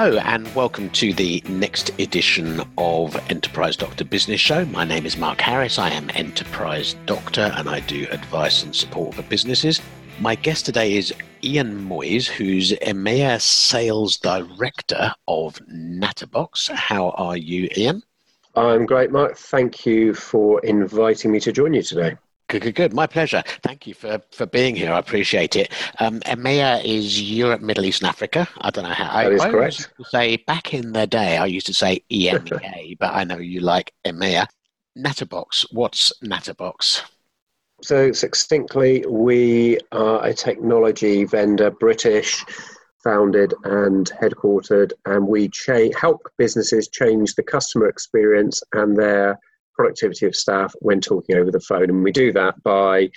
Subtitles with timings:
[0.00, 4.64] Hello, and welcome to the next edition of Enterprise Doctor Business Show.
[4.66, 5.76] My name is Mark Harris.
[5.76, 9.82] I am Enterprise Doctor and I do advice and support for businesses.
[10.20, 11.12] My guest today is
[11.42, 16.70] Ian Moyse, who's EMEA Sales Director of Natterbox.
[16.70, 18.04] How are you, Ian?
[18.54, 19.36] I'm great, Mark.
[19.36, 22.14] Thank you for inviting me to join you today.
[22.48, 22.92] Good, good, good.
[22.94, 23.42] My pleasure.
[23.62, 24.90] Thank you for, for being here.
[24.90, 25.70] I appreciate it.
[26.00, 28.48] Um, EMEA is Europe, Middle East, and Africa.
[28.62, 29.04] I don't know how.
[29.04, 29.90] That I, is I correct.
[30.06, 33.92] Say back in the day, I used to say EMEA, but I know you like
[34.06, 34.46] EMEA.
[34.96, 35.66] Natterbox.
[35.72, 37.02] What's Natterbox?
[37.82, 42.42] So, succinctly, we are a technology vendor, British,
[43.04, 49.38] founded and headquartered, and we cha- help businesses change the customer experience and their
[49.78, 51.88] productivity of staff when talking over the phone.
[51.88, 53.08] And we do that by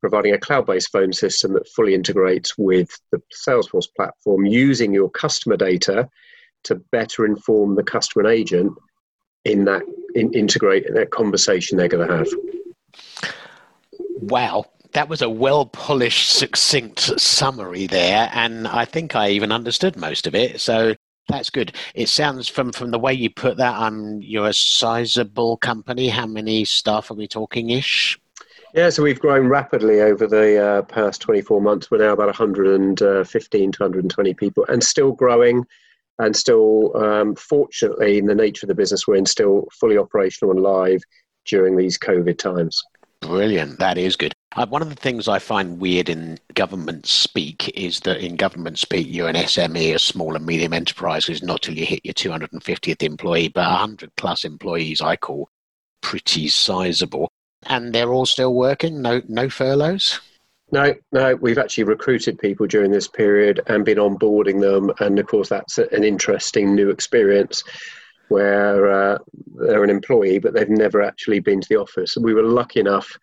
[0.00, 5.10] providing a cloud based phone system that fully integrates with the Salesforce platform using your
[5.10, 6.08] customer data
[6.64, 8.72] to better inform the customer and agent
[9.44, 9.82] in that
[10.14, 12.28] in, integrate in that conversation they're going to have.
[14.16, 19.96] Wow, that was a well polished, succinct summary there, and I think I even understood
[19.96, 20.60] most of it.
[20.60, 20.94] So
[21.28, 21.72] that's good.
[21.94, 26.08] It sounds from from the way you put that, um, you're a sizable company.
[26.08, 28.18] How many staff are we talking ish?
[28.74, 31.90] Yeah, so we've grown rapidly over the uh, past 24 months.
[31.90, 35.64] We're now about 115 to 120 people, and still growing,
[36.18, 40.52] and still, um, fortunately, in the nature of the business we're in, still fully operational
[40.52, 41.02] and live
[41.46, 42.82] during these COVID times.
[43.20, 43.78] Brilliant.
[43.78, 44.34] That is good.
[44.56, 48.78] Uh, one of the things I find weird in government speak is that in government
[48.78, 52.14] speak, you're an SME, a small and medium enterprise, is not till you hit your
[52.14, 55.50] 250th employee, but 100 plus employees I call
[56.00, 57.30] pretty sizable.
[57.66, 60.20] And they're all still working, no, no furloughs?
[60.72, 64.90] No, no, we've actually recruited people during this period and been onboarding them.
[65.00, 67.62] And of course, that's an interesting new experience
[68.28, 69.18] where uh,
[69.54, 72.16] they're an employee, but they've never actually been to the office.
[72.16, 73.18] We were lucky enough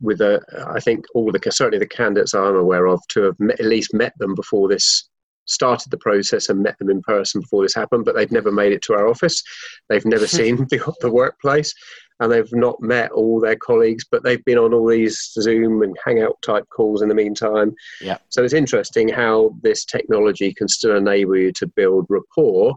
[0.00, 3.60] with a, I think all the certainly the candidates I'm aware of to have met,
[3.60, 5.08] at least met them before this
[5.46, 8.72] started the process and met them in person before this happened, but they've never made
[8.72, 9.42] it to our office.
[9.88, 11.72] They've never seen the, the workplace
[12.20, 15.96] and they've not met all their colleagues, but they've been on all these Zoom and
[16.04, 17.74] Hangout type calls in the meantime.
[18.00, 18.18] Yeah.
[18.30, 22.76] So it's interesting how this technology can still enable you to build rapport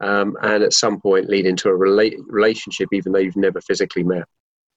[0.00, 4.02] um, and at some point lead into a rela- relationship, even though you've never physically
[4.02, 4.24] met.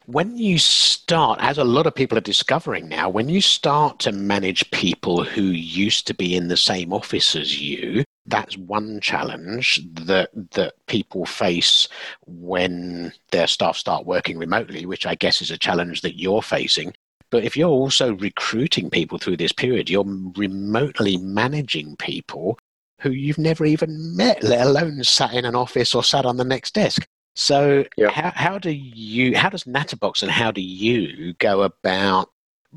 [0.08, 4.14] When you start, as a lot of people are discovering now, when you start to
[4.14, 9.82] manage people who used to be in the same office as you, that's one challenge
[9.92, 11.90] that that people face
[12.26, 16.94] when their staff start working remotely, which I guess is a challenge that you're facing.
[17.30, 20.06] But if you're also recruiting people through this period, you're
[20.38, 22.58] remotely managing people
[23.02, 26.46] who you've never even met, let alone sat in an office or sat on the
[26.46, 27.06] next desk.
[27.38, 28.10] So Yeah.
[28.10, 32.32] how, how do you how does Natterbox and how do you go about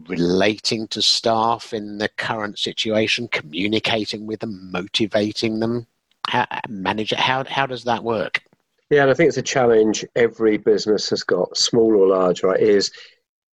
[0.06, 5.87] relating to staff in the current situation, communicating with them, motivating them,
[6.28, 7.19] how, manage it?
[7.19, 8.43] How how does that work?
[8.91, 12.60] Yeah, and I think it's a challenge every business has got, small or large, right?
[12.60, 12.93] Is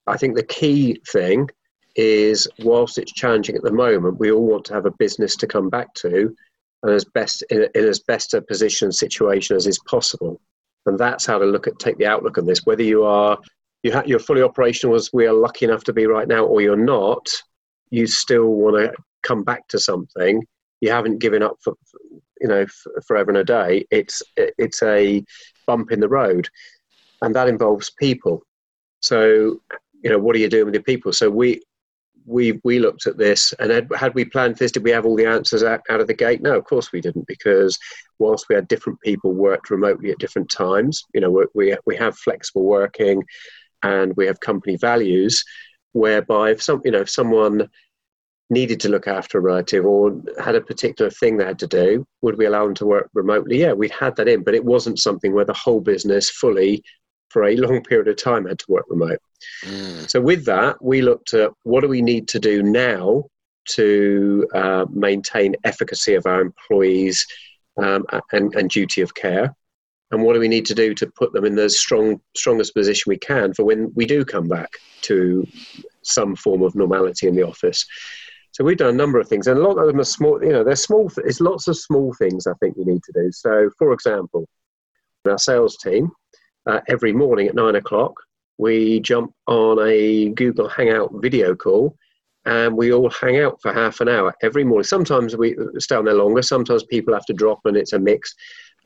[0.07, 1.49] I think the key thing
[1.95, 5.47] is whilst it's challenging at the moment, we all want to have a business to
[5.47, 6.35] come back to
[6.83, 10.41] and as best in, in as best a position situation as is possible.
[10.87, 12.65] And that's how to look at take the outlook on this.
[12.65, 13.37] Whether you are
[13.83, 16.61] you ha- you're fully operational as we are lucky enough to be right now, or
[16.61, 17.27] you're not,
[17.89, 18.93] you still want to
[19.23, 20.43] come back to something.
[20.81, 21.73] You haven't given up for
[22.41, 23.85] you know f- forever and a day.
[23.91, 25.23] It's it's a
[25.65, 26.49] bump in the road,
[27.21, 28.43] and that involves people.
[29.01, 29.59] So
[30.03, 31.13] you know what are you doing with your people?
[31.13, 31.61] So we
[32.27, 35.15] we we looked at this and had, had we planned this did we have all
[35.15, 36.41] the answers out, out of the gate?
[36.41, 37.79] No of course we didn't because
[38.19, 42.17] whilst we had different people worked remotely at different times you know we, we, have
[42.17, 43.23] flexible working
[43.81, 45.43] and we have company values
[45.93, 47.67] whereby if some you know if someone
[48.49, 52.05] needed to look after a relative or had a particular thing they had to do
[52.21, 53.61] would we allow them to work remotely?
[53.61, 56.83] Yeah we had that in but it wasn't something where the whole business fully
[57.29, 59.19] for a long period of time had to work remote
[59.65, 60.09] Mm.
[60.09, 63.23] so with that, we looked at what do we need to do now
[63.69, 67.25] to uh, maintain efficacy of our employees
[67.77, 69.53] um, and, and duty of care,
[70.11, 73.09] and what do we need to do to put them in the strong, strongest position
[73.09, 74.69] we can for when we do come back
[75.01, 75.45] to
[76.01, 77.85] some form of normality in the office.
[78.53, 80.43] So we've done a number of things, and a lot of them are small.
[80.43, 81.11] You know, they're small.
[81.17, 83.31] It's lots of small things I think you need to do.
[83.31, 84.47] So, for example,
[85.29, 86.09] our sales team
[86.65, 88.13] uh, every morning at nine o'clock
[88.57, 91.95] we jump on a Google Hangout video call
[92.45, 94.85] and we all hang out for half an hour every morning.
[94.85, 96.41] Sometimes we stay on there longer.
[96.41, 98.33] Sometimes people have to drop, and it's a mix.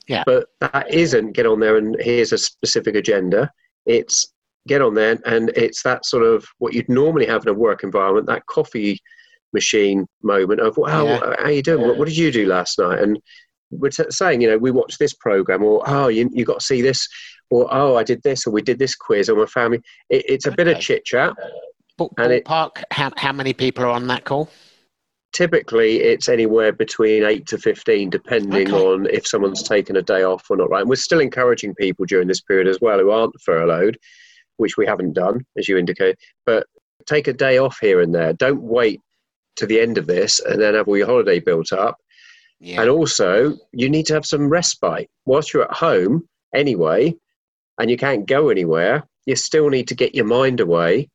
[0.08, 0.24] Yeah.
[0.26, 3.52] But that isn't get on there and here's a specific agenda.
[3.86, 4.34] It's
[4.68, 7.84] get on there and it's that sort of what you'd normally have in a work
[7.84, 8.28] environment.
[8.28, 9.00] That coffee
[9.54, 11.36] machine moment of wow, yeah.
[11.40, 11.86] how you doing?
[11.86, 13.00] What, what, did you do last night?
[13.00, 13.20] And
[13.72, 16.82] we're saying, you know, we watched this program, or oh, you you got to see
[16.82, 17.08] this,
[17.50, 19.82] or oh, I did this, or we did this quiz on my family.
[20.10, 20.64] It, it's a okay.
[20.64, 21.34] bit of chit chat.
[22.18, 24.50] and it, Park, how how many people are on that call?
[25.34, 28.86] Typically, it's anywhere between eight to fifteen, depending okay.
[28.86, 30.70] on if someone's taken a day off or not.
[30.70, 33.98] Right, and we're still encouraging people during this period as well who aren't furloughed,
[34.58, 36.18] which we haven't done, as you indicate.
[36.46, 36.68] But
[37.06, 38.34] take a day off here and there.
[38.34, 39.00] Don't wait
[39.58, 41.98] to the end of this and then have all your holiday built up.
[42.62, 42.82] Yeah.
[42.82, 45.10] And also, you need to have some respite.
[45.26, 47.16] Whilst you're at home anyway,
[47.80, 51.10] and you can't go anywhere, you still need to get your mind away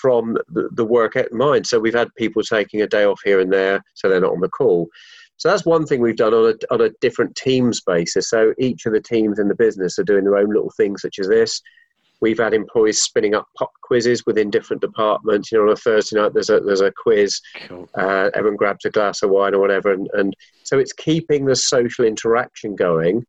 [0.00, 1.68] from the, the work at mind.
[1.68, 4.40] So we've had people taking a day off here and there, so they're not on
[4.40, 4.88] the call.
[5.36, 8.28] So that's one thing we've done on a, on a different teams basis.
[8.28, 11.18] So each of the teams in the business are doing their own little things, such
[11.20, 11.60] as this.
[12.22, 15.50] We've had employees spinning up pop quizzes within different departments.
[15.50, 17.40] You know, on a Thursday night, there's a there's a quiz.
[17.66, 17.88] Cool.
[17.94, 21.56] Uh, everyone grabs a glass of wine or whatever, and, and so it's keeping the
[21.56, 23.26] social interaction going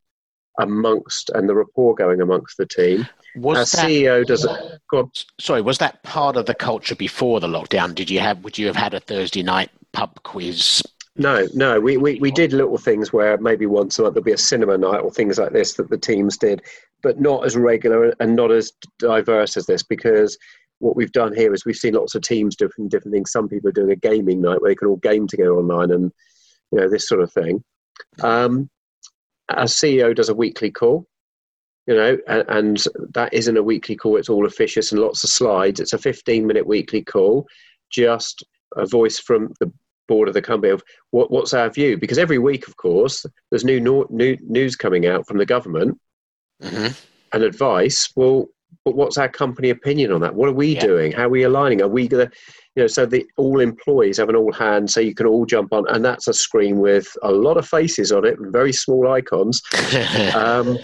[0.60, 3.08] amongst and the rapport going amongst the team.
[3.36, 5.26] Was Our that, CEO does it.
[5.40, 7.96] Sorry, was that part of the culture before the lockdown?
[7.96, 8.44] Did you have?
[8.44, 10.84] Would you have had a Thursday night pub quiz
[11.16, 11.80] no, no.
[11.80, 14.78] We, we, we did little things where maybe once a month there'll be a cinema
[14.78, 16.62] night or things like this that the teams did,
[17.04, 20.38] but not as regular and not as diverse as this because
[20.80, 23.32] what we've done here is we've seen lots of teams doing different things.
[23.32, 26.12] Some people are doing a gaming night where they can all game together online and
[26.72, 27.64] you know this sort of thing.
[28.22, 28.70] Um,
[29.50, 31.06] our CEO does a weekly call,
[31.86, 32.84] you know, and, and
[33.14, 34.18] that isn't a weekly call.
[34.18, 35.80] It's all officious and lots of slides.
[35.80, 37.46] It's a 15 minute weekly call,
[37.92, 38.44] just
[38.76, 39.72] a voice from the
[40.14, 41.98] board of the company of what, what's our view?
[41.98, 46.00] Because every week of course there's new, no, new news coming out from the government
[46.62, 46.94] mm-hmm.
[47.34, 48.10] and advice.
[48.16, 48.48] Well
[48.86, 50.36] but what's our company opinion on that?
[50.36, 50.82] What are we yeah.
[50.82, 51.12] doing?
[51.14, 51.82] How are we aligning?
[51.82, 52.36] Are we going to
[52.76, 55.74] you know so the all employees have an all hand so you can all jump
[55.74, 59.12] on and that's a screen with a lot of faces on it and very small
[59.12, 59.62] icons.
[60.36, 60.78] Um,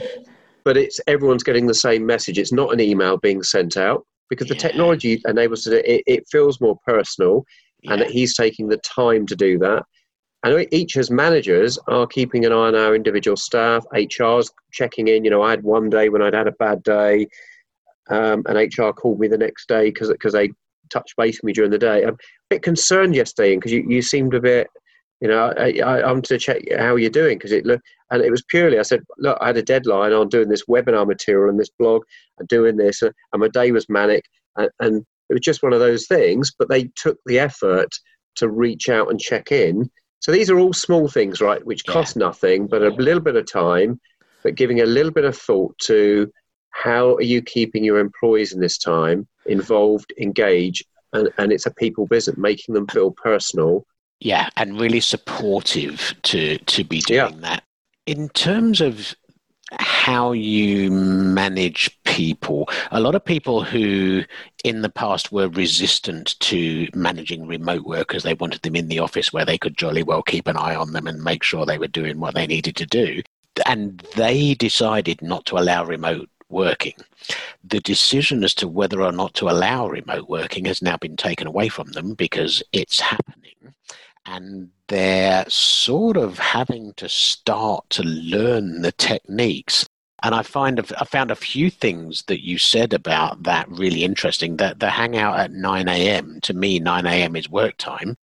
[0.64, 2.38] but it's everyone's getting the same message.
[2.38, 6.62] It's not an email being sent out because the technology enables it, it, it feels
[6.62, 7.44] more personal
[7.82, 7.94] yeah.
[7.94, 9.84] and that he's taking the time to do that.
[10.44, 13.86] And each as managers are keeping an eye on our individual staff.
[13.94, 15.26] HR's checking in.
[15.26, 17.28] You know, I had one day when I'd had a bad day,
[18.10, 20.50] um, and HR called me the next day because because they
[20.90, 22.04] touched base with me during the day.
[22.04, 22.18] I'm a
[22.50, 24.68] bit concerned yesterday because you, you seemed a bit,
[25.22, 28.32] you know, I, I, I'm to check how you're doing because it looked, and it
[28.32, 31.60] was purely I said, look, I had a deadline on doing this webinar material and
[31.60, 32.04] this blog
[32.40, 34.24] and doing this, and my day was manic,
[34.56, 37.90] and, and it was just one of those things, but they took the effort
[38.36, 39.90] to reach out and check in.
[40.20, 42.26] So these are all small things, right, which cost yeah.
[42.26, 44.00] nothing, but a little bit of time,
[44.44, 46.32] but giving a little bit of thought to
[46.72, 51.74] how are you keeping your employees in this time involved, engaged, and, and it's a
[51.74, 53.86] people visit, making them feel personal.
[54.20, 57.40] Yeah, and really supportive to to be doing yeah.
[57.42, 57.64] that.
[58.06, 59.16] In terms of
[59.80, 62.68] how you manage people.
[62.92, 64.24] A lot of people who
[64.66, 69.32] in the past were resistant to managing remote workers, they wanted them in the office
[69.32, 71.88] where they could jolly well keep an eye on them and make sure they were
[71.88, 73.22] doing what they needed to do.
[73.66, 76.96] And they decided not to allow remote working.
[77.64, 81.48] The decision as to whether or not to allow remote working has now been taken
[81.48, 83.74] away from them because it's happening
[84.26, 89.88] and they're sort of having to start to learn the techniques.
[90.24, 94.58] And I find I found a few things that you said about that really interesting.
[94.58, 96.40] That the hangout at 9 a.m.
[96.42, 97.36] to me, 9 a.m.
[97.36, 98.16] is work time,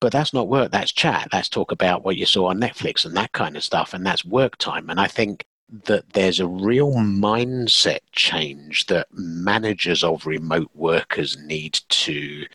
[0.00, 0.72] but that's not work.
[0.72, 1.28] That's chat.
[1.32, 4.24] That's talk about what you saw on Netflix and that kind of stuff, and that's
[4.24, 4.90] work time.
[4.90, 5.44] And I think
[5.84, 12.46] that there's a real mindset change that managers of remote workers need to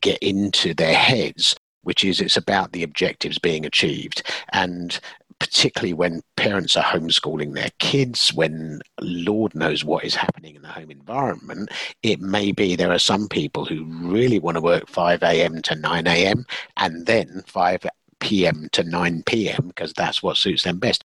[0.00, 4.22] get into their heads which is it's about the objectives being achieved.
[4.52, 4.98] And
[5.42, 10.68] particularly when parents are homeschooling their kids, when Lord knows what is happening in the
[10.68, 11.68] home environment,
[12.04, 15.60] it may be there are some people who really want to work 5 a.m.
[15.62, 16.46] to 9 a.m.
[16.76, 17.84] and then 5
[18.20, 18.68] p.m.
[18.70, 19.66] to 9 p.m.
[19.66, 21.02] because that's what suits them best.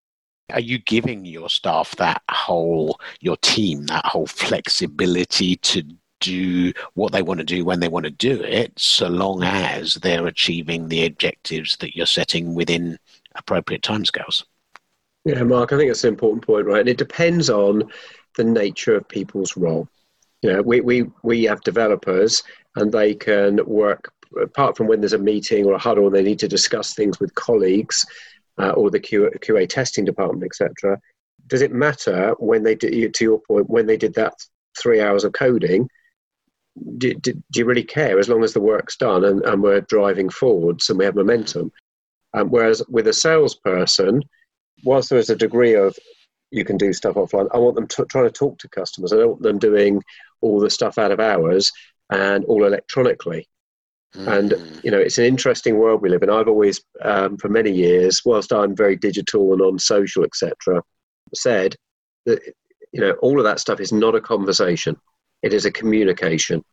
[0.54, 5.82] Are you giving your staff that whole, your team, that whole flexibility to
[6.20, 9.96] do what they want to do when they want to do it, so long as
[9.96, 13.00] they're achieving the objectives that you're setting within
[13.38, 14.44] appropriate timescales.
[15.26, 16.80] Yeah, Mark, I think it's an important point, right?
[16.80, 17.92] And it depends on
[18.36, 19.88] the nature of people's role.
[20.42, 22.44] You know, we, we, we have developers
[22.76, 26.40] and they can work apart from when there's a meeting or a huddle they need
[26.40, 28.06] to discuss things with colleagues
[28.60, 31.00] uh, or the QA, QA testing department, etc.,
[31.48, 34.34] does it matter when they did, to your point, when they did that
[34.78, 35.88] three hours of coding?
[36.98, 39.82] Do, do, do you really care as long as the work's done and, and we're
[39.82, 41.72] driving forwards and we have momentum?
[42.38, 44.22] Um, whereas with a salesperson,
[44.84, 45.98] whilst there is a degree of
[46.52, 49.12] you can do stuff offline, I want them to, trying to talk to customers.
[49.12, 50.04] I don't want them doing
[50.42, 51.72] all the stuff out of hours
[52.12, 53.48] and all electronically.
[54.16, 54.28] Mm-hmm.
[54.28, 54.84] And mm.
[54.84, 56.30] you know, it's an interesting world we live in.
[56.30, 60.82] I've always, um, for many years, whilst I'm very digital and on social, etc.,
[61.34, 61.76] said
[62.26, 62.40] that
[62.94, 64.96] you know all of that stuff is not a conversation;
[65.42, 66.64] it is a communication.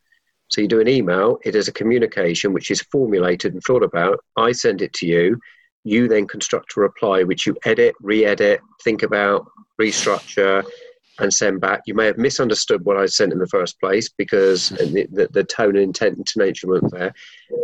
[0.49, 4.23] So you do an email; it is a communication which is formulated and thought about.
[4.37, 5.39] I send it to you.
[5.83, 9.45] You then construct a reply which you edit, re-edit, think about,
[9.79, 10.63] restructure,
[11.19, 11.81] and send back.
[11.85, 15.43] You may have misunderstood what I sent in the first place because the, the, the
[15.43, 17.13] tone and intent and intonation weren't there.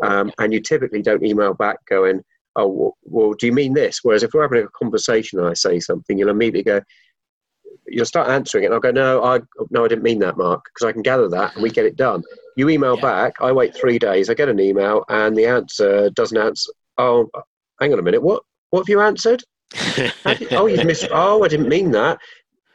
[0.04, 2.22] Um, and you typically don't email back going,
[2.56, 4.00] oh, well, well, do you mean this?
[4.04, 6.82] Whereas if we're having a conversation and I say something, you'll immediately go,
[7.88, 8.68] you'll start answering it.
[8.68, 11.28] And I'll go, no, I, no, I didn't mean that, Mark, because I can gather
[11.30, 12.24] that and we get it done.
[12.58, 13.01] You email yeah.
[13.01, 16.72] back, I wait three days, I get an email, and the answer doesn't answer.
[16.98, 17.29] Oh,
[17.79, 18.43] hang on a minute, what?
[18.72, 19.43] What have you answered?
[20.51, 21.08] oh, you've missed.
[21.12, 22.20] Oh, I didn't mean that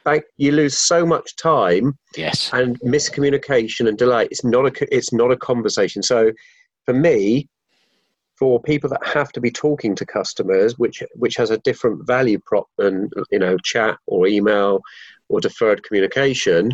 [0.07, 5.11] like you lose so much time yes and miscommunication and delay it's not a it's
[5.11, 6.31] not a conversation so
[6.85, 7.47] for me
[8.39, 12.39] for people that have to be talking to customers which which has a different value
[12.45, 14.79] prop than you know chat or email
[15.29, 16.71] or deferred communication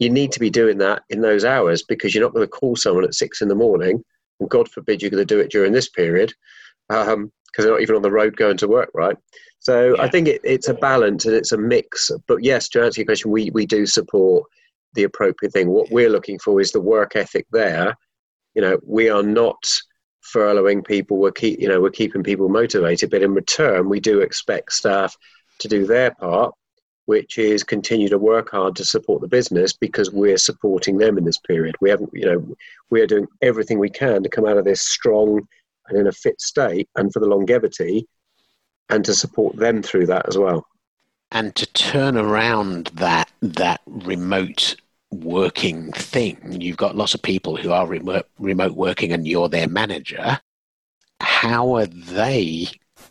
[0.00, 2.74] you need to be doing that in those hours because you're not going to call
[2.74, 4.02] someone at six in the morning
[4.40, 6.32] and god forbid you're going to do it during this period
[6.88, 9.16] because um, they're not even on the road going to work right
[9.60, 10.02] so yeah.
[10.02, 12.10] I think it, it's a balance and it's a mix.
[12.26, 14.44] But yes, to answer your question, we, we do support
[14.94, 15.68] the appropriate thing.
[15.68, 17.94] What we're looking for is the work ethic there.
[18.54, 19.62] You know, we are not
[20.34, 21.18] furloughing people.
[21.18, 25.14] We're keep, you know, we're keeping people motivated, but in return, we do expect staff
[25.60, 26.54] to do their part,
[27.10, 31.24] which is continue to work hard to support the business because we're supporting them in
[31.24, 31.74] this period.
[31.80, 32.54] We haven't, you know,
[32.90, 35.40] we are doing everything we can to come out of this strong
[35.88, 38.06] and in a fit state, and for the longevity
[38.90, 40.64] and to support them through that as well.
[41.32, 44.76] And to turn around that that remote
[45.10, 49.66] working thing, you've got lots of people who are remote, remote working, and you're their
[49.66, 50.38] manager.
[51.20, 52.68] How are they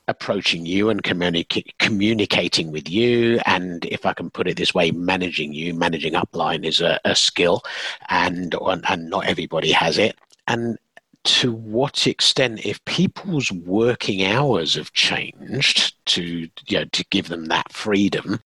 [0.10, 3.40] approaching you and communi- communicating with you.
[3.46, 7.16] And if I can put it this way, managing you, managing upline is a, a
[7.16, 7.62] skill,
[8.10, 8.56] and
[8.90, 10.18] and not everybody has it.
[10.48, 10.78] And
[11.24, 16.24] to what extent, if people's working hours have changed to
[16.68, 18.40] you know, to give them that freedom,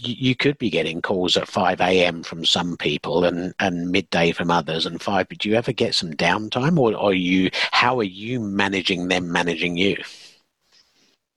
[0.00, 2.22] you, you could be getting calls at five a.m.
[2.22, 5.28] from some people and, and midday from others, and five.
[5.28, 7.50] But do you ever get some downtime, or are you?
[7.72, 9.96] How are you managing them managing you?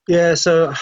[0.08, 0.74] Yeah, so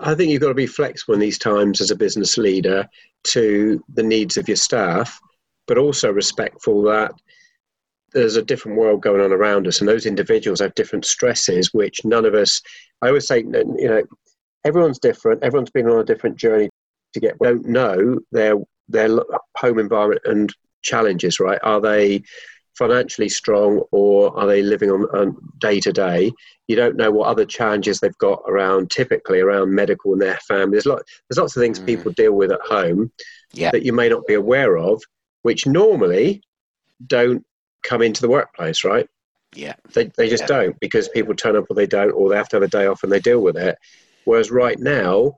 [0.00, 2.88] I think you've got to be flexible in these times as a business leader
[3.24, 5.18] to the needs of your staff,
[5.66, 7.12] but also respectful that
[8.12, 12.04] there's a different world going on around us, and those individuals have different stresses, which
[12.04, 12.62] none of us.
[13.02, 14.02] I always say, you know,
[14.64, 15.42] everyone's different.
[15.42, 16.70] Everyone's been on a different journey
[17.12, 17.38] to get.
[17.38, 18.54] Don't know their
[18.88, 19.10] their
[19.56, 21.38] home environment and challenges.
[21.40, 21.58] Right?
[21.62, 22.22] Are they
[22.78, 26.32] financially strong, or are they living on day to day?
[26.68, 28.90] You don't know what other challenges they've got around.
[28.90, 30.72] Typically, around medical and their family.
[30.72, 31.02] There's lot.
[31.28, 31.86] There's lots of things mm.
[31.86, 33.10] people deal with at home
[33.52, 33.70] yeah.
[33.72, 35.02] that you may not be aware of,
[35.42, 36.42] which normally
[37.06, 37.44] don't
[37.82, 39.08] come into the workplace, right?
[39.54, 39.74] Yeah.
[39.94, 40.48] They, they just yeah.
[40.48, 42.86] don't because people turn up or they don't, or they have to have a day
[42.86, 43.76] off and they deal with it.
[44.24, 45.36] Whereas right now,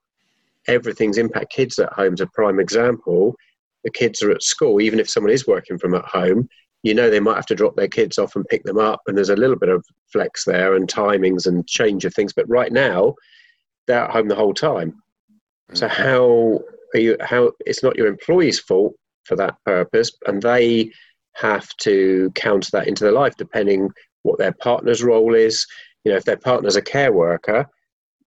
[0.66, 1.52] everything's impact.
[1.52, 3.36] Kids at home is a prime example.
[3.84, 6.48] The kids are at school, even if someone is working from at home,
[6.82, 9.16] you know they might have to drop their kids off and pick them up, and
[9.16, 12.32] there's a little bit of flex there and timings and change of things.
[12.32, 13.14] But right now,
[13.86, 15.02] they're at home the whole time.
[15.74, 16.02] So mm-hmm.
[16.02, 16.60] how
[16.94, 17.16] are you?
[17.20, 18.94] How it's not your employee's fault
[19.24, 20.90] for that purpose, and they
[21.34, 23.90] have to counter that into their life depending
[24.22, 25.66] what their partner's role is.
[26.04, 27.68] You know, if their partner's a care worker,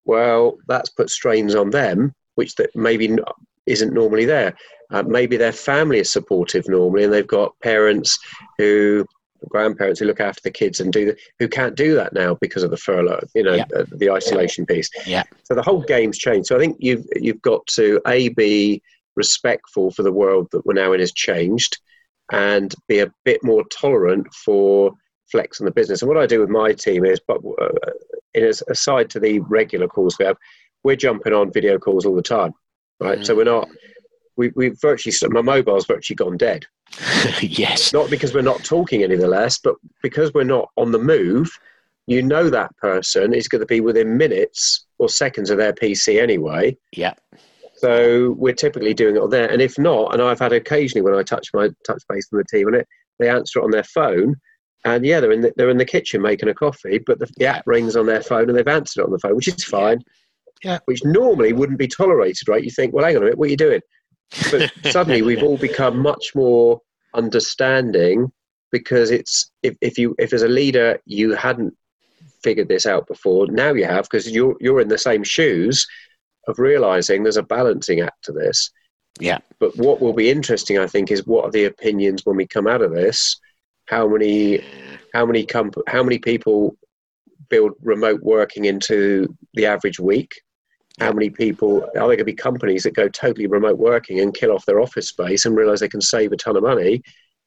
[0.06, 3.18] well, that's put strains on them, which that maybe
[3.66, 4.56] isn't normally there.
[4.94, 8.18] Uh, maybe their family is supportive normally, and they've got parents
[8.58, 9.06] who,
[9.50, 12.64] grandparents who look after the kids and do the, who can't do that now because
[12.64, 13.20] of the furlough.
[13.36, 13.66] You know, yeah.
[13.70, 14.90] the, the, isolation piece.
[15.06, 15.24] Yeah.
[15.44, 16.48] So the whole game's changed.
[16.48, 18.82] So I think you've you've got to a be
[19.16, 21.80] respectful for the world that we're now in has changed
[22.32, 24.94] and be a bit more tolerant for
[25.32, 26.02] flex in the business.
[26.02, 27.70] And what I do with my team is, but uh,
[28.34, 30.38] in as, aside to the regular calls we have,
[30.84, 32.54] we're jumping on video calls all the time,
[33.00, 33.20] right?
[33.20, 33.26] Mm.
[33.26, 33.70] So we're not.
[34.36, 36.66] We, we've virtually my mobile's virtually gone dead.
[37.42, 37.94] yes.
[37.94, 41.50] Not because we're not talking any the less, but because we're not on the move,
[42.08, 46.22] you know that person is going to be within minutes or seconds of their PC
[46.22, 46.76] anyway.
[46.92, 47.14] Yeah.
[47.76, 49.50] So we're typically doing it on there.
[49.50, 52.46] And if not, and I've had occasionally when I touch my touch base from the
[52.46, 52.88] team on it,
[53.20, 54.36] they answer it on their phone.
[54.86, 57.46] And yeah, they're in the, they're in the kitchen making a coffee, but the, the
[57.46, 60.00] app rings on their phone and they've answered it on the phone, which is fine.
[60.64, 60.80] Yeah.
[60.86, 62.64] Which normally wouldn't be tolerated, right?
[62.64, 63.82] You think, well, hang on a minute, what are you doing?
[64.52, 66.82] But suddenly we've all become much more
[67.14, 68.32] understanding
[68.72, 71.76] because it's if, if you if as a leader you hadn't
[72.44, 75.86] figured this out before, now you have because you're you're in the same shoes
[76.48, 78.72] of realizing there's a balancing act to this.
[79.20, 79.40] Yeah.
[79.60, 82.68] But what will be interesting, I think, is what are the opinions when we come
[82.68, 83.40] out of this?
[83.86, 84.64] How many,
[85.14, 86.76] how many comp- how many people
[87.50, 90.32] build remote working into the average week?
[91.00, 94.34] How many people are there going to be companies that go totally remote working and
[94.34, 97.02] kill off their office space and realize they can save a ton of money?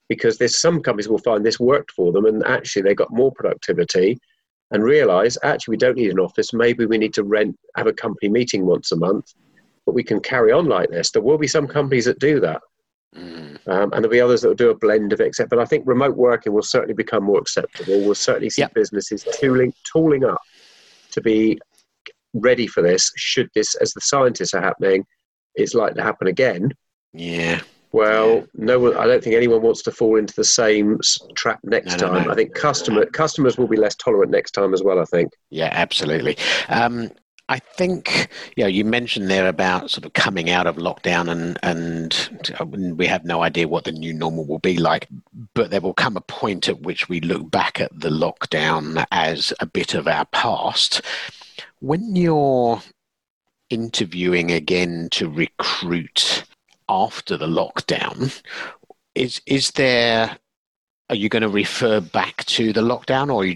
[0.09, 3.33] Because there's some companies will find this worked for them and actually they got more
[3.33, 4.19] productivity
[4.73, 6.53] and realize actually we don't need an office.
[6.53, 9.33] Maybe we need to rent, have a company meeting once a month,
[9.85, 11.13] but we can carry on like this.
[11.13, 12.61] There will be some companies that do that.
[13.17, 13.59] Mm.
[13.69, 15.29] Um, and there'll be others that will do a blend of it.
[15.29, 18.01] Except, but I think remote working will certainly become more acceptable.
[18.03, 18.75] We'll certainly see Yep.
[18.75, 20.41] businesses tooling, tooling up
[21.13, 21.59] to be
[22.41, 23.11] ready for this.
[23.17, 25.05] Should this, as the scientists are happening,
[25.55, 26.73] it's likely to happen again.
[27.13, 27.61] Yeah.
[27.93, 28.97] Well, no one.
[28.97, 30.99] I don't think anyone wants to fall into the same
[31.35, 32.27] trap next No, no, time.
[32.27, 32.33] no.
[32.33, 35.01] I think customer customers will be less tolerant next time as well.
[35.01, 35.31] I think.
[35.51, 36.37] Yeah, absolutely.
[36.69, 37.11] Um,
[37.49, 41.59] I think you know you mentioned there about sort of coming out of lockdown and
[41.63, 45.09] and we have no idea what the new normal will be like,
[45.55, 49.55] but there will come a point at which we look back at the lockdown as
[49.61, 51.01] a bit of our past.
[51.81, 52.81] When you're
[53.71, 56.45] interviewing again to recruit
[56.89, 58.41] after the lockdown,
[59.15, 60.39] is is there
[61.09, 63.47] are you going to refer back to the lockdown or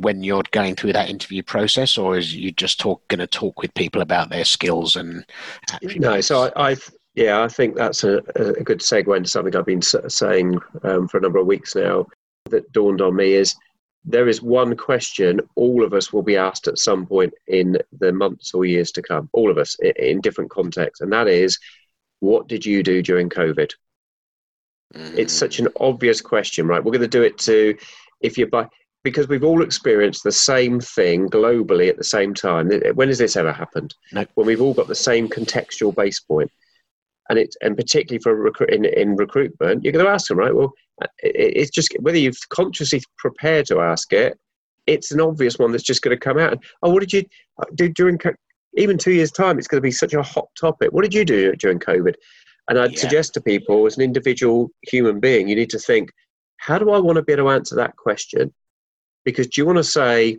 [0.00, 3.62] when you're going through that interview process or is you just talk going to talk
[3.62, 5.24] with people about their skills and
[5.72, 6.00] attributes?
[6.00, 6.76] No, so I, I
[7.14, 11.18] yeah, I think that's a, a good segue into something I've been saying um, for
[11.18, 12.06] a number of weeks now
[12.50, 13.54] that dawned on me is
[14.04, 18.12] there is one question all of us will be asked at some point in the
[18.12, 21.58] months or years to come, all of us in, different contexts, and that is,
[22.20, 23.70] what did you do during COVID?
[25.16, 26.82] It's Mm, such an obvious question, right?
[26.82, 27.76] We're going to do it to
[28.20, 28.68] if you buy
[29.04, 32.70] because we've all experienced the same thing globally at the same time.
[32.94, 33.94] When has this ever happened?
[34.12, 34.26] No.
[34.34, 36.50] When we've all got the same contextual base point,
[37.28, 40.54] and it's and particularly for recruit in, in recruitment, you're going to ask them, right?
[40.54, 40.72] Well,
[41.22, 44.38] it, it's just whether you've consciously prepared to ask it.
[44.86, 46.52] It's an obvious one that's just going to come out.
[46.52, 47.24] And, oh, what did you
[47.60, 48.18] uh, do during?
[48.76, 50.92] Even two years time, it's going to be such a hot topic.
[50.92, 52.14] What did you do during COVID?
[52.68, 53.00] And I'd Yeah.
[53.00, 56.10] suggest to people, as an individual human being, you need to think,
[56.58, 58.52] how do I want to be able to answer that question?
[59.24, 60.38] Because do you want to say,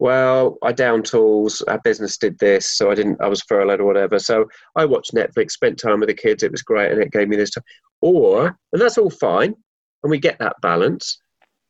[0.00, 3.84] well, I down tools, our business did this, so I didn't, I was furloughed or
[3.84, 4.18] whatever.
[4.18, 7.28] So I watched Netflix, spent time with the kids, it was great, and it gave
[7.28, 7.64] me this time.
[8.00, 9.54] Or, and that's all fine,
[10.02, 11.20] and we get that balance.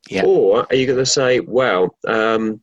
[0.08, 0.24] Yeah.
[0.24, 2.60] Or are you going to say, well, um,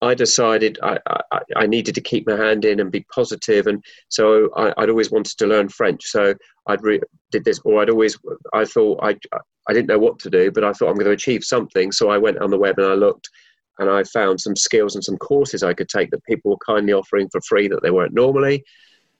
[0.00, 0.98] I decided I,
[1.32, 4.88] I, I needed to keep my hand in and be positive, and so I, I'd
[4.88, 6.04] always wanted to learn French.
[6.04, 6.32] So
[6.68, 7.00] I'd re-
[7.32, 8.16] did this, or I'd always
[8.54, 9.16] I thought I
[9.68, 11.90] I didn't know what to do, but I thought I'm going to achieve something.
[11.90, 13.28] So I went on the web and I looked,
[13.78, 16.92] and I found some skills and some courses I could take that people were kindly
[16.92, 18.64] offering for free that they weren't normally.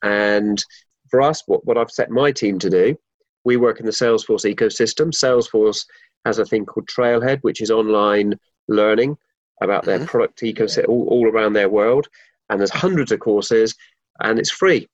[0.03, 0.63] And
[1.11, 2.99] for us, what what I've set my team to do,
[3.45, 5.13] we work in the Salesforce ecosystem.
[5.13, 5.87] Salesforce
[6.25, 8.35] has a thing called Trailhead, which is online
[8.69, 9.17] learning
[9.61, 10.07] about their Mhm.
[10.07, 12.09] product ecosystem all, all around their world.
[12.51, 13.75] And there's hundreds of courses,
[14.21, 14.89] and it's free.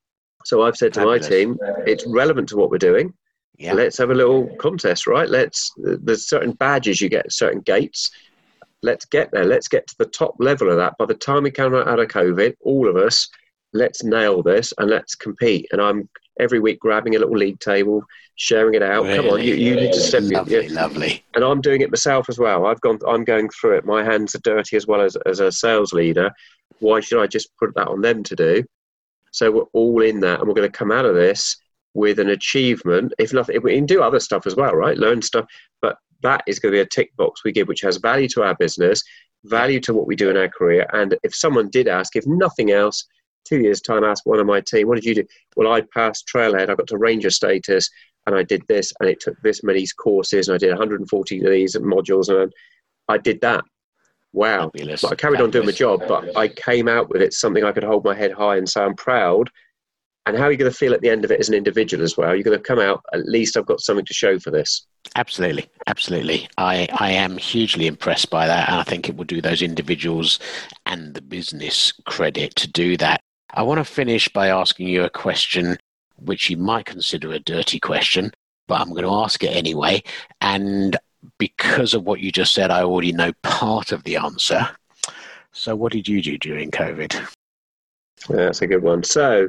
[0.45, 3.15] So I've said to my team, it's relevant to what we're doing.
[3.57, 3.73] Yeah.
[3.73, 5.29] Let's have a little contest, right?
[5.29, 5.73] Let's.
[5.77, 8.11] There's certain badges you get, certain gates.
[8.85, 9.47] Let's get there.
[9.47, 10.99] Let's get to the top level of that.
[10.99, 13.29] By the time we come out of COVID, all of us,
[13.73, 15.67] let's nail this and let's compete.
[15.73, 18.03] And I'm every week grabbing a little league table,
[18.37, 19.07] sharing it out.
[19.07, 20.31] Come on, you, you need to step in.
[20.31, 21.25] lovely, Yeah lovely.
[21.35, 22.67] and I'm doing it myself as well.
[22.67, 23.87] I've gone, I'm going through it.
[23.87, 26.31] My hands are dirty as well as as a sales leader.
[26.81, 28.65] Why should I just put that on them to do?
[29.33, 31.57] So we're all in that, and we're going to come out of this
[31.95, 33.15] with an achievement.
[33.19, 34.99] If nothing, if we can do other stuff as well, right?
[34.99, 35.47] Learn stuff,
[35.81, 38.43] but that is going to be a tick box we give, which has value to
[38.43, 39.03] our business,
[39.45, 40.87] value to what we do in our career.
[40.93, 43.05] And if someone did ask, if nothing else,
[43.45, 45.25] two years time, ask one of my team, what did you do?
[45.57, 46.71] Well, I passed Trailhead.
[46.71, 47.91] I got to Ranger status
[48.27, 51.51] and I did this, and it took this many courses, and I did 140 of
[51.51, 52.51] these modules, and
[53.09, 53.65] I did that.
[54.33, 54.71] Wow.
[54.71, 55.03] Fabulous.
[55.03, 56.09] But I carried on doing my Fabulous.
[56.09, 58.69] job, but I came out with it something I could hold my head high and
[58.69, 59.51] say I'm proud
[60.27, 62.03] and how are you going to feel at the end of it as an individual
[62.03, 62.35] as well?
[62.35, 64.87] You're going to come out, at least I've got something to show for this.
[65.17, 65.69] Absolutely.
[65.87, 66.49] Absolutely.
[66.57, 68.69] I, I am hugely impressed by that.
[68.69, 70.39] And I think it will do those individuals
[70.87, 73.21] and the business credit to do that.
[73.53, 75.77] I want to finish by asking you a question
[76.17, 78.33] which you might consider a dirty question,
[78.67, 80.03] but I'm going to ask it anyway.
[80.41, 80.97] And
[81.39, 84.69] because of what you just said, I already know part of the answer.
[85.53, 87.15] So, what did you do during COVID?
[88.31, 89.03] Yeah, that's a good one.
[89.03, 89.49] So,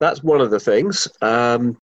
[0.00, 1.08] that's one of the things.
[1.22, 1.78] Um,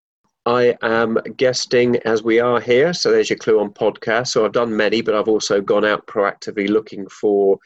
[0.46, 2.94] I am guesting as we are here.
[2.94, 4.28] So there's your clue on podcast.
[4.28, 7.58] So I've done many, but I've also gone out proactively looking for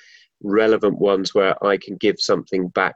[0.43, 2.95] relevant ones where I can give something back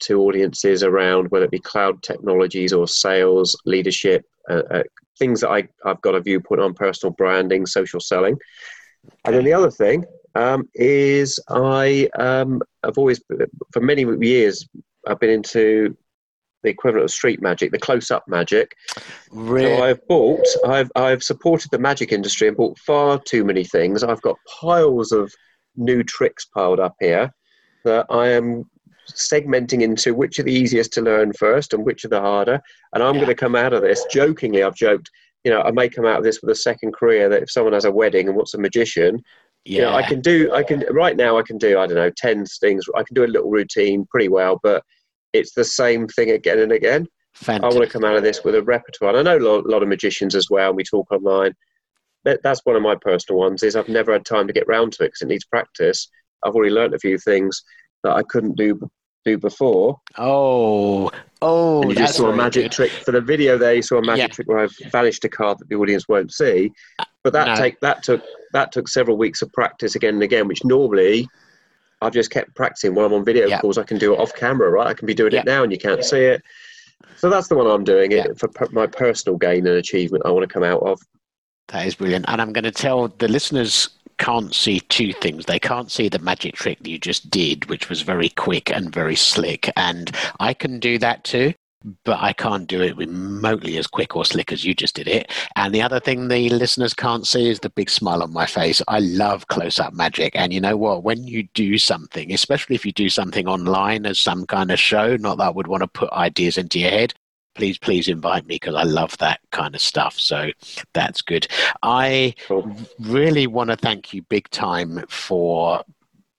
[0.00, 4.82] to audiences around whether it be cloud technologies or sales, leadership, uh, uh,
[5.18, 8.36] things that I, I've got a viewpoint on personal branding, social selling.
[9.24, 13.22] And then the other thing um, is I um, have always,
[13.72, 14.66] for many years,
[15.06, 15.96] I've been into
[16.64, 18.74] the equivalent of street magic, the close-up magic.
[19.30, 19.76] Really?
[19.76, 24.02] So I've bought, I've I've supported the magic industry and bought far too many things.
[24.02, 25.32] I've got piles of
[25.76, 27.32] new tricks piled up here
[27.84, 28.68] that I am
[29.10, 32.60] segmenting into which are the easiest to learn first and which are the harder.
[32.94, 33.20] And I'm yeah.
[33.20, 34.62] going to come out of this jokingly.
[34.62, 35.10] I've joked,
[35.44, 37.74] you know, I may come out of this with a second career that if someone
[37.74, 39.22] has a wedding and wants a magician,
[39.64, 39.76] yeah.
[39.76, 42.10] You know, I can do, I can, right now I can do, I don't know,
[42.10, 42.84] 10 things.
[42.94, 44.84] I can do a little routine pretty well, but
[45.34, 47.06] it's the same thing again and again.
[47.34, 47.64] Fantastic.
[47.64, 49.16] I want to come out of this with a repertoire.
[49.16, 50.72] And I know a lot, of magicians as well.
[50.72, 51.52] We talk online.
[52.24, 53.62] that's one of my personal ones.
[53.62, 56.08] Is I've never had time to get round to it because it needs practice.
[56.44, 57.62] I've already learned a few things
[58.04, 58.78] that I couldn't do
[59.24, 59.98] do before.
[60.16, 61.10] Oh,
[61.42, 61.82] oh!
[61.82, 62.72] And you just saw a magic good.
[62.72, 63.58] trick for the video.
[63.58, 64.34] There, you saw a magic yeah.
[64.34, 66.70] trick where I've vanished a card that the audience won't see.
[67.24, 67.56] But that no.
[67.56, 71.26] take that took that took several weeks of practice again and again, which normally
[72.04, 73.60] I've just kept practicing while I'm on video yep.
[73.60, 73.78] calls.
[73.78, 74.86] I can do it off camera, right?
[74.86, 75.44] I can be doing yep.
[75.44, 76.42] it now and you can't see it.
[77.16, 78.26] So that's the one I'm doing yep.
[78.26, 81.00] it for per- my personal gain and achievement I want to come out of.
[81.68, 82.26] That is brilliant.
[82.28, 83.88] And I'm going to tell the listeners
[84.18, 85.46] can't see two things.
[85.46, 88.92] They can't see the magic trick that you just did, which was very quick and
[88.92, 89.70] very slick.
[89.76, 91.54] And I can do that too
[92.04, 95.30] but I can't do it remotely as quick or slick as you just did it.
[95.56, 98.80] And the other thing the listeners can't see is the big smile on my face.
[98.88, 100.34] I love close up magic.
[100.34, 101.04] And you know what?
[101.04, 105.16] When you do something, especially if you do something online as some kind of show,
[105.16, 107.14] not that I would want to put ideas into your head,
[107.54, 110.18] please, please invite me because I love that kind of stuff.
[110.18, 110.50] So
[110.92, 111.46] that's good.
[111.82, 112.74] I cool.
[112.98, 115.82] really want to thank you big time for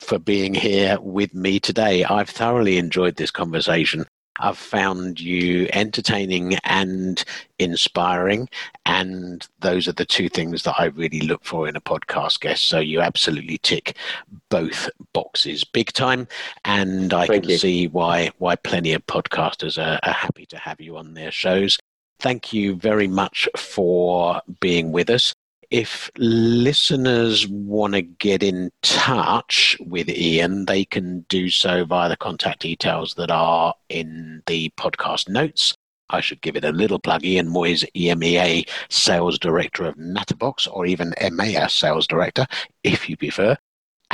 [0.01, 2.05] for being here with me today.
[2.05, 4.05] I've thoroughly enjoyed this conversation.
[4.41, 7.23] I've found you entertaining and
[7.59, 8.49] inspiring.
[8.87, 12.65] And those are the two things that I really look for in a podcast guest.
[12.65, 13.97] So you absolutely tick
[14.51, 16.27] both boxes big time.
[16.65, 17.59] And I Thank can you.
[17.59, 21.79] see why, why plenty of podcasters are, are happy to have you on their shows.
[22.21, 25.35] Thank you very much for being with us
[25.75, 32.17] if listeners want to get in touch with Ian, they can do so via the
[32.17, 35.75] contact details that are in the podcast notes.
[36.11, 37.25] I should give it a little plug.
[37.25, 42.47] Ian Moyse, EMEA Sales Director of Natterbox, or even EMEA Sales Director,
[42.85, 43.57] if you prefer.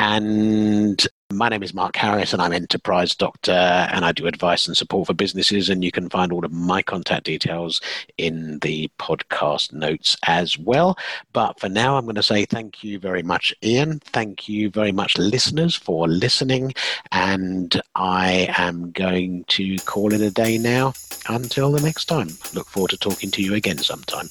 [0.03, 4.75] And my name is Mark Harris, and I'm Enterprise Doctor, and I do advice and
[4.75, 5.69] support for businesses.
[5.69, 7.83] And you can find all of my contact details
[8.17, 10.97] in the podcast notes as well.
[11.35, 14.01] But for now, I'm going to say thank you very much, Ian.
[14.01, 16.73] Thank you very much, listeners, for listening.
[17.13, 20.95] And I am going to call it a day now
[21.29, 22.29] until the next time.
[22.55, 24.31] Look forward to talking to you again sometime.